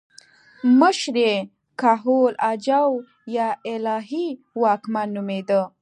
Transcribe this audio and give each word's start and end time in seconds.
مشر 0.79 1.15
یې 1.25 1.33
کهول 1.81 2.33
اجاو 2.51 2.91
یا 3.35 3.47
الهي 3.73 4.27
واکمن 4.61 5.07
نومېده 5.15 5.61